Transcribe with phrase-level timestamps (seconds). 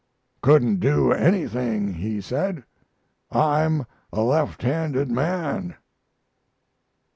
[0.41, 2.63] "'Couldn't do anything,' he said.
[3.31, 5.75] 'I'm a left handed man.'"